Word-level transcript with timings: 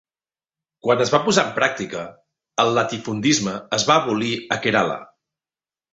Quan 0.85 1.03
es 1.03 1.11
va 1.15 1.19
posar 1.27 1.43
en 1.49 1.51
pràctica, 1.57 2.07
el 2.65 2.73
latifundisme 2.79 3.53
es 3.81 3.89
va 3.91 3.99
abolir 4.05 4.33
a 4.57 4.63
Kerala. 4.65 5.01